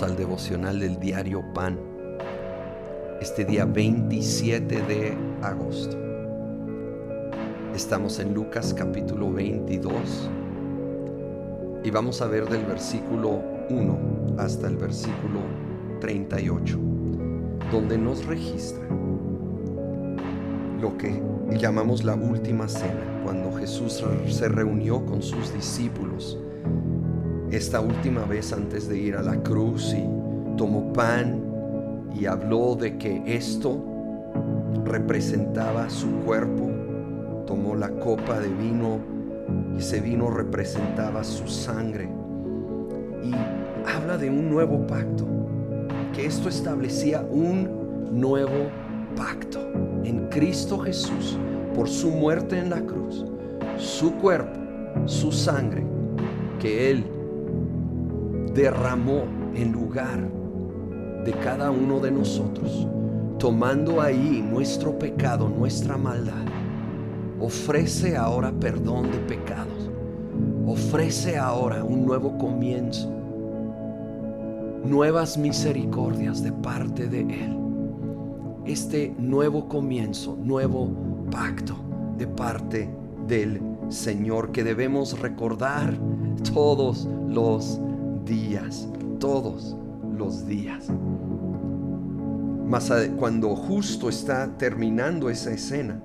al 0.00 0.16
devocional 0.16 0.80
del 0.80 0.98
diario 0.98 1.44
Pan, 1.52 1.78
este 3.20 3.44
día 3.44 3.66
27 3.66 4.80
de 4.80 5.14
agosto. 5.42 5.98
Estamos 7.74 8.18
en 8.18 8.32
Lucas 8.32 8.72
capítulo 8.72 9.30
22 9.30 10.30
y 11.84 11.90
vamos 11.90 12.22
a 12.22 12.26
ver 12.26 12.48
del 12.48 12.64
versículo 12.64 13.42
1 13.68 13.98
hasta 14.38 14.66
el 14.66 14.78
versículo 14.78 15.40
38, 16.00 16.78
donde 17.70 17.98
nos 17.98 18.24
registra 18.24 18.86
lo 20.80 20.96
que 20.96 21.22
llamamos 21.58 22.02
la 22.02 22.14
última 22.14 22.66
cena, 22.66 23.20
cuando 23.24 23.52
Jesús 23.52 24.02
se 24.26 24.48
reunió 24.48 25.04
con 25.04 25.20
sus 25.22 25.52
discípulos 25.52 26.38
esta 27.52 27.82
última 27.82 28.24
vez 28.24 28.52
antes 28.54 28.88
de 28.88 28.96
ir 28.96 29.14
a 29.14 29.22
la 29.22 29.36
cruz 29.42 29.94
y 29.94 30.56
tomó 30.56 30.90
pan 30.94 32.10
y 32.18 32.24
habló 32.24 32.74
de 32.76 32.96
que 32.96 33.22
esto 33.26 33.78
representaba 34.86 35.90
su 35.90 36.10
cuerpo, 36.20 36.70
tomó 37.46 37.74
la 37.74 37.90
copa 37.90 38.40
de 38.40 38.48
vino 38.48 39.00
y 39.74 39.80
ese 39.80 40.00
vino 40.00 40.30
representaba 40.30 41.22
su 41.24 41.46
sangre. 41.46 42.08
Y 43.22 43.32
habla 43.86 44.16
de 44.16 44.30
un 44.30 44.50
nuevo 44.50 44.86
pacto, 44.86 45.26
que 46.14 46.24
esto 46.24 46.48
establecía 46.48 47.20
un 47.30 48.18
nuevo 48.18 48.70
pacto 49.14 49.60
en 50.04 50.28
Cristo 50.30 50.78
Jesús 50.78 51.38
por 51.74 51.86
su 51.86 52.10
muerte 52.10 52.58
en 52.58 52.70
la 52.70 52.80
cruz, 52.80 53.26
su 53.76 54.12
cuerpo, 54.14 54.58
su 55.04 55.30
sangre, 55.32 55.84
que 56.58 56.90
Él 56.90 57.04
derramó 58.54 59.22
en 59.54 59.72
lugar 59.72 60.28
de 61.24 61.32
cada 61.32 61.70
uno 61.70 62.00
de 62.00 62.10
nosotros, 62.10 62.86
tomando 63.38 64.00
ahí 64.00 64.44
nuestro 64.46 64.98
pecado, 64.98 65.48
nuestra 65.48 65.96
maldad. 65.96 66.44
Ofrece 67.40 68.16
ahora 68.16 68.52
perdón 68.52 69.10
de 69.10 69.18
pecados. 69.18 69.90
Ofrece 70.66 71.38
ahora 71.38 71.82
un 71.82 72.06
nuevo 72.06 72.38
comienzo. 72.38 73.10
Nuevas 74.84 75.38
misericordias 75.38 76.42
de 76.42 76.52
parte 76.52 77.08
de 77.08 77.20
Él. 77.20 77.56
Este 78.64 79.14
nuevo 79.18 79.68
comienzo, 79.68 80.36
nuevo 80.40 80.88
pacto 81.30 81.76
de 82.16 82.26
parte 82.26 82.88
del 83.26 83.60
Señor 83.88 84.52
que 84.52 84.64
debemos 84.64 85.18
recordar 85.18 85.94
todos 86.52 87.08
los 87.28 87.80
días, 88.24 88.88
todos 89.18 89.76
los 90.16 90.46
días. 90.46 90.88
Más 92.66 92.90
cuando 93.18 93.54
justo 93.54 94.08
está 94.08 94.56
terminando 94.56 95.28
esa 95.28 95.52
escena, 95.52 96.02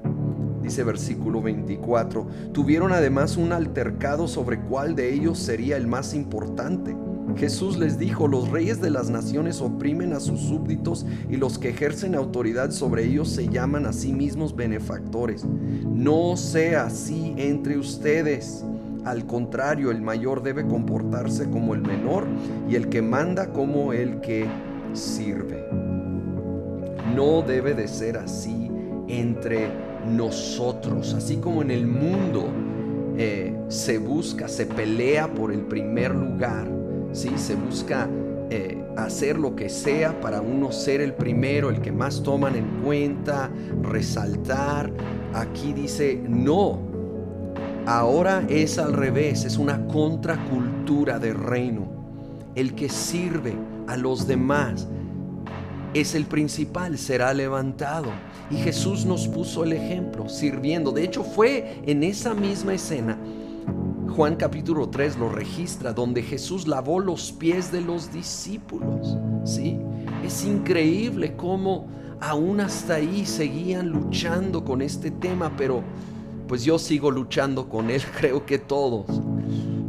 dice 0.62 0.84
versículo 0.84 1.42
24, 1.42 2.28
tuvieron 2.52 2.92
además 2.92 3.38
un 3.38 3.54
altercado 3.54 4.28
sobre 4.28 4.60
cuál 4.60 4.96
de 4.96 5.14
ellos 5.14 5.40
sería 5.40 5.78
el 5.78 5.88
más 5.88 6.14
importante. 6.14 6.96
Jesús 7.38 7.78
les 7.78 8.00
dijo, 8.00 8.28
los 8.28 8.50
reyes 8.50 8.82
de 8.82 8.90
las 8.90 9.10
naciones 9.10 9.62
oprimen 9.62 10.14
a 10.14 10.20
sus 10.20 10.40
súbditos 10.42 11.06
y 11.30 11.38
los 11.38 11.60
que 11.60 11.70
ejercen 11.70 12.16
autoridad 12.16 12.72
sobre 12.72 13.06
ellos 13.06 13.30
se 13.30 13.48
llaman 13.48 13.86
a 13.86 13.94
sí 13.94 14.12
mismos 14.12 14.56
benefactores. 14.56 15.46
No 15.46 16.36
sea 16.36 16.86
así 16.86 17.34
entre 17.38 17.78
ustedes 17.78 18.66
al 19.10 19.26
contrario, 19.26 19.92
el 19.92 20.02
mayor 20.02 20.44
debe 20.44 20.66
comportarse 20.68 21.50
como 21.50 21.74
el 21.74 21.82
menor 21.82 22.26
y 22.70 22.76
el 22.76 22.90
que 22.90 23.02
manda 23.02 23.54
como 23.54 23.94
el 23.94 24.20
que 24.20 24.46
sirve. 24.94 25.66
No 27.16 27.42
debe 27.42 27.74
de 27.74 27.88
ser 27.88 28.18
así 28.18 28.70
entre 29.08 29.70
nosotros, 30.06 31.14
así 31.14 31.38
como 31.38 31.62
en 31.62 31.72
el 31.72 31.88
mundo 31.88 32.48
eh, 33.18 33.58
se 33.70 33.98
busca, 33.98 34.48
se 34.48 34.66
pelea 34.66 35.34
por 35.34 35.52
el 35.52 35.62
primer 35.62 36.14
lugar, 36.14 36.68
¿sí? 37.14 37.32
se 37.38 37.56
busca 37.56 38.10
eh, 38.50 38.78
hacer 38.98 39.40
lo 39.40 39.56
que 39.56 39.70
sea 39.70 40.20
para 40.20 40.42
uno 40.42 40.72
ser 40.72 41.02
el 41.02 41.14
primero, 41.14 41.70
el 41.70 41.82
que 41.82 41.92
más 41.92 42.24
toman 42.24 42.56
en 42.56 42.82
cuenta, 42.84 43.50
resaltar. 43.82 44.92
Aquí 45.34 45.74
dice, 45.74 46.22
no, 46.28 46.97
Ahora 47.88 48.46
es 48.50 48.80
al 48.80 48.92
revés, 48.92 49.46
es 49.46 49.58
una 49.58 49.88
contracultura 49.88 51.20
de 51.20 51.32
reino. 51.32 51.88
El 52.54 52.76
que 52.76 52.90
sirve 52.90 53.56
a 53.88 53.96
los 53.96 54.28
demás 54.28 54.90
es 55.94 56.14
el 56.14 56.26
principal, 56.26 56.98
será 56.98 57.34
levantado. 57.34 58.12
Y 58.52 58.58
Jesús 58.58 59.06
nos 59.06 59.30
puso 59.30 59.64
el 59.64 59.72
ejemplo, 59.72 60.28
sirviendo. 60.28 60.92
De 60.92 61.06
hecho, 61.06 61.24
fue 61.24 61.82
en 61.86 62.04
esa 62.04 62.34
misma 62.34 62.74
escena, 62.74 63.18
Juan 64.10 64.36
capítulo 64.36 64.90
3 64.90 65.18
lo 65.18 65.30
registra, 65.30 65.94
donde 65.94 66.24
Jesús 66.24 66.68
lavó 66.68 67.00
los 67.00 67.32
pies 67.32 67.72
de 67.72 67.80
los 67.80 68.12
discípulos. 68.12 69.18
¿sí? 69.46 69.78
Es 70.26 70.44
increíble 70.44 71.38
cómo 71.38 71.88
aún 72.20 72.60
hasta 72.60 72.96
ahí 72.96 73.26
seguían 73.26 73.88
luchando 73.88 74.66
con 74.66 74.82
este 74.82 75.10
tema, 75.10 75.56
pero 75.56 75.84
pues 76.48 76.64
yo 76.64 76.80
sigo 76.80 77.12
luchando 77.12 77.68
con 77.70 77.90
Él, 77.90 78.02
creo 78.18 78.46
que 78.46 78.58
todos. 78.58 79.06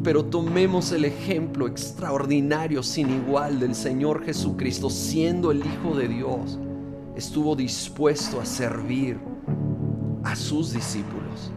Pero 0.02 0.24
tomemos 0.24 0.92
el 0.92 1.04
ejemplo 1.04 1.66
extraordinario, 1.66 2.82
sin 2.82 3.10
igual, 3.10 3.60
del 3.60 3.74
Señor 3.74 4.24
Jesucristo, 4.24 4.90
siendo 4.90 5.50
el 5.50 5.58
Hijo 5.58 5.96
de 5.96 6.08
Dios. 6.08 6.58
Estuvo 7.16 7.56
dispuesto 7.56 8.40
a 8.40 8.44
servir 8.44 9.18
a 10.24 10.36
sus 10.36 10.72
discípulos. 10.72 11.52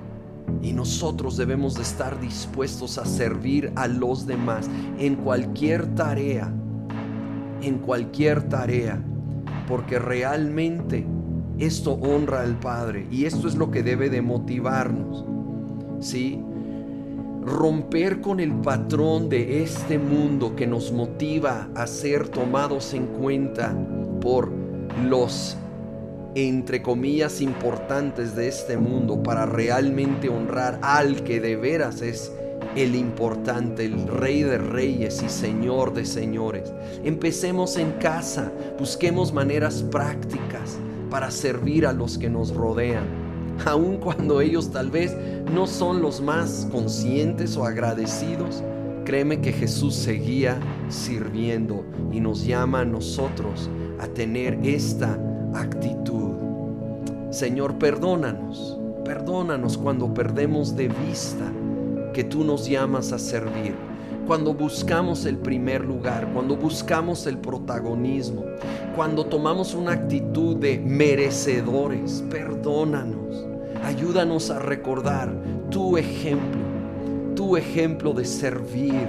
Y 0.61 0.73
nosotros 0.73 1.38
debemos 1.38 1.75
de 1.75 1.84
estar 1.84 2.19
dispuestos 2.19 2.97
a 2.97 3.06
servir 3.06 3.72
a 3.75 3.88
los 3.88 4.25
demás 4.25 4.69
en 4.97 5.16
cualquier 5.16 5.95
tarea, 5.95 6.53
en 7.61 7.78
cualquier 7.78 8.50
tarea, 8.50 9.03
porque 9.67 9.97
realmente 9.97 11.06
esto 11.61 11.94
honra 11.94 12.41
al 12.41 12.59
Padre 12.59 13.05
y 13.11 13.25
esto 13.25 13.47
es 13.47 13.55
lo 13.55 13.69
que 13.69 13.83
debe 13.83 14.09
de 14.09 14.23
motivarnos. 14.23 15.23
¿Sí? 15.99 16.41
Romper 17.44 18.19
con 18.19 18.39
el 18.39 18.51
patrón 18.51 19.29
de 19.29 19.61
este 19.61 19.99
mundo 19.99 20.55
que 20.55 20.66
nos 20.66 20.91
motiva 20.91 21.69
a 21.75 21.85
ser 21.85 22.29
tomados 22.29 22.95
en 22.95 23.05
cuenta 23.05 23.75
por 24.22 24.51
los 25.07 25.55
entre 26.33 26.81
comillas 26.81 27.41
importantes 27.41 28.35
de 28.35 28.47
este 28.47 28.78
mundo 28.78 29.22
para 29.22 29.45
realmente 29.45 30.29
honrar 30.29 30.79
al 30.81 31.23
que 31.23 31.41
de 31.41 31.57
veras 31.57 32.01
es 32.01 32.31
el 32.75 32.95
importante, 32.95 33.85
el 33.85 34.07
rey 34.07 34.43
de 34.43 34.57
reyes 34.57 35.22
y 35.22 35.29
señor 35.29 35.93
de 35.93 36.05
señores. 36.05 36.72
Empecemos 37.03 37.75
en 37.75 37.91
casa, 37.93 38.51
busquemos 38.79 39.33
maneras 39.33 39.83
prácticas 39.83 40.79
para 41.11 41.29
servir 41.29 41.85
a 41.85 41.94
los 41.94 42.17
que 42.17 42.29
nos 42.29 42.55
rodean, 42.55 43.03
aun 43.66 43.97
cuando 43.97 44.41
ellos 44.41 44.72
tal 44.72 44.89
vez 44.89 45.16
no 45.53 45.67
son 45.67 46.01
los 46.01 46.22
más 46.22 46.67
conscientes 46.72 47.57
o 47.57 47.66
agradecidos. 47.66 48.63
Créeme 49.03 49.41
que 49.41 49.51
Jesús 49.51 49.94
seguía 49.94 50.59
sirviendo 50.89 51.83
y 52.11 52.22
nos 52.22 52.45
llama 52.45 52.79
a 52.79 52.85
nosotros 52.85 53.69
a 53.99 54.07
tener 54.07 54.57
esta 54.63 55.19
actitud. 55.53 56.31
Señor, 57.29 57.78
perdónanos, 57.78 58.79
perdónanos 59.03 59.78
cuando 59.78 60.13
perdemos 60.13 60.75
de 60.75 60.88
vista 60.88 61.51
que 62.13 62.23
tú 62.23 62.43
nos 62.43 62.67
llamas 62.67 63.11
a 63.11 63.19
servir 63.19 63.91
cuando 64.31 64.53
buscamos 64.53 65.25
el 65.25 65.35
primer 65.35 65.83
lugar, 65.83 66.31
cuando 66.31 66.55
buscamos 66.55 67.28
el 67.28 67.37
protagonismo, 67.37 68.45
cuando 68.95 69.25
tomamos 69.25 69.73
una 69.73 69.91
actitud 69.91 70.55
de 70.55 70.79
merecedores, 70.79 72.23
perdónanos, 72.29 73.45
ayúdanos 73.83 74.49
a 74.49 74.59
recordar 74.59 75.35
tu 75.69 75.97
ejemplo, 75.97 76.61
tu 77.35 77.57
ejemplo 77.57 78.13
de 78.13 78.23
servir, 78.23 79.05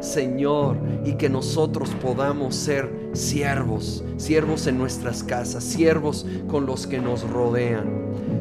Señor, 0.00 0.76
y 1.02 1.14
que 1.14 1.30
nosotros 1.30 1.88
podamos 2.02 2.54
ser 2.54 2.92
siervos, 3.14 4.04
siervos 4.18 4.66
en 4.66 4.76
nuestras 4.76 5.22
casas, 5.24 5.64
siervos 5.64 6.26
con 6.46 6.66
los 6.66 6.86
que 6.86 6.98
nos 6.98 7.22
rodean, 7.22 7.88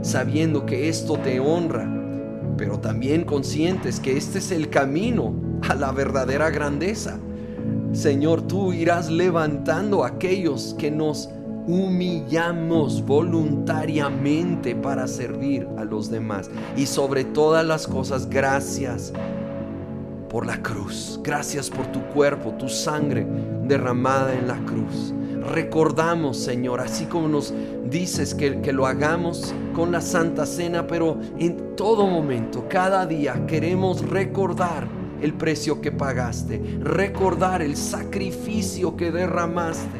sabiendo 0.01 0.65
que 0.65 0.89
esto 0.89 1.17
te 1.19 1.39
honra, 1.39 1.89
pero 2.57 2.79
también 2.79 3.23
conscientes 3.23 4.01
que 4.01 4.17
este 4.17 4.39
es 4.39 4.51
el 4.51 4.69
camino 4.69 5.46
a 5.61 5.75
la 5.75 5.91
verdadera 5.91 6.49
grandeza. 6.49 7.19
Señor, 7.93 8.41
tú 8.43 8.73
irás 8.73 9.09
levantando 9.09 10.03
a 10.03 10.09
aquellos 10.09 10.75
que 10.77 10.91
nos 10.91 11.29
humillamos 11.67 13.05
voluntariamente 13.05 14.75
para 14.75 15.07
servir 15.07 15.67
a 15.77 15.83
los 15.83 16.09
demás. 16.09 16.49
Y 16.75 16.85
sobre 16.85 17.25
todas 17.25 17.65
las 17.65 17.87
cosas, 17.87 18.29
gracias 18.29 19.13
por 20.29 20.45
la 20.45 20.61
cruz. 20.61 21.19
Gracias 21.23 21.69
por 21.69 21.87
tu 21.87 22.01
cuerpo, 22.13 22.51
tu 22.51 22.69
sangre 22.69 23.27
derramada 23.63 24.33
en 24.33 24.47
la 24.47 24.57
cruz. 24.65 25.13
Recordamos, 25.53 26.37
Señor, 26.37 26.81
así 26.81 27.05
como 27.05 27.27
nos 27.27 27.53
dices 27.89 28.33
que, 28.33 28.59
que, 28.61 28.73
lo 28.73 28.85
hagamos 28.85 29.53
con 29.73 29.91
la 29.91 30.01
Santa 30.01 30.45
Cena, 30.45 30.87
pero 30.87 31.17
en 31.37 31.75
todo 31.75 32.07
momento, 32.07 32.65
cada 32.69 33.05
día, 33.05 33.45
queremos 33.47 34.07
recordar 34.09 34.96
el 35.21 35.33
precio 35.33 35.81
que 35.81 35.91
pagaste, 35.91 36.61
recordar 36.81 37.61
el 37.61 37.75
sacrificio 37.75 38.95
que 38.95 39.11
derramaste. 39.11 39.97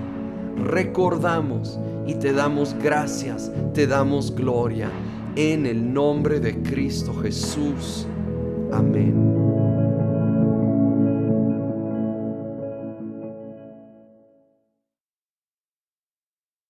Recordamos 0.64 1.80
y 2.08 2.16
te 2.16 2.34
damos 2.34 2.76
gracias, 2.82 3.52
te 3.74 3.88
damos 3.88 4.34
gloria. 4.34 4.90
En 5.36 5.66
el 5.66 5.94
nombre 5.94 6.40
de 6.40 6.62
Cristo 6.64 7.14
Jesús. 7.22 8.08
Amén. 8.72 9.57